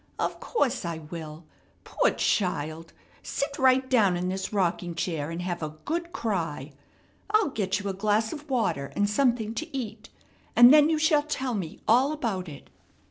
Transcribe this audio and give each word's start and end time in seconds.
"Of 0.17 0.39
course 0.39 0.83
I 0.83 0.97
will. 0.97 1.45
Poor 1.83 2.09
child; 2.09 2.91
sit 3.21 3.55
right 3.59 3.87
down 3.87 4.17
in 4.17 4.29
this 4.29 4.51
rocking 4.51 4.95
chair, 4.95 5.29
and 5.29 5.43
have 5.43 5.61
a 5.61 5.77
good 5.85 6.11
cry. 6.11 6.71
I'll 7.29 7.49
get 7.51 7.79
you 7.79 7.87
a 7.87 7.93
glass 7.93 8.33
of 8.33 8.49
water 8.49 8.91
and 8.95 9.07
something 9.07 9.53
to 9.53 9.77
eat, 9.77 10.09
and 10.55 10.73
then 10.73 10.89
you 10.89 10.97
shall 10.97 11.21
tell 11.21 11.53
me 11.53 11.81
all 11.87 12.11
about 12.13 12.49
it." 12.49 12.71